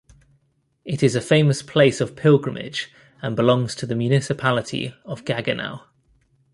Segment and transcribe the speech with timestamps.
[0.83, 5.81] It is a famous place of pilgrimage and belongs to the municipality of Gaggenau.